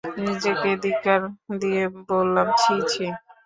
[0.19, 1.21] নিজকে ধিক্কার
[1.61, 3.05] দিয়ে বললাম, ছি ছি!